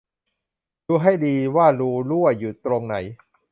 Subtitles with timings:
[0.85, 2.95] ดูให้ดีว่ารูรั่วอยู่ตรงไหน